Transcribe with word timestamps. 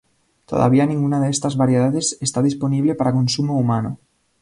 Todavía 0.51 0.87
ninguna 0.91 1.19
de 1.21 1.29
estas 1.29 1.55
variedades 1.61 2.17
está 2.27 2.41
disponible 2.41 2.95
para 2.95 3.15
consumo 3.19 3.53
humano. 3.61 3.99